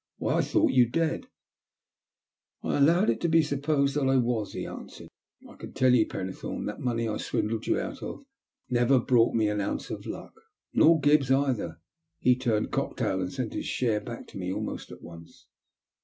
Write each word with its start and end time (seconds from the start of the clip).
"Why, 0.17 0.37
I 0.37 0.41
thought 0.41 0.71
you 0.71 0.89
dead!"" 0.89 1.27
I 2.63 2.79
allowed 2.79 3.11
it 3.11 3.21
to 3.21 3.29
be 3.29 3.43
supposed 3.43 3.95
that 3.95 4.09
I 4.09 4.17
was," 4.17 4.53
he 4.53 4.65
answered." 4.65 5.09
I 5.47 5.53
can 5.57 5.73
tell 5.73 5.93
you, 5.93 6.07
Fennethome, 6.07 6.65
that 6.65 6.79
money 6.79 7.07
I 7.07 7.17
swindled 7.17 7.67
you 7.67 7.79
out 7.79 8.01
of 8.01 8.23
never 8.67 8.99
brought 8.99 9.35
me 9.35 9.47
an 9.47 9.61
ounce 9.61 9.91
of 9.91 10.07
luck— 10.07 10.33
nor 10.73 10.99
Gibbs 10.99 11.29
either. 11.29 11.79
He 12.17 12.35
turned 12.35 12.71
cocktail 12.71 13.21
and 13.21 13.31
sent 13.31 13.53
his 13.53 13.67
share 13.67 14.01
back 14.01 14.25
to 14.29 14.39
me 14.39 14.51
almost 14.51 14.89
at 14.91 15.03
once. 15.03 15.45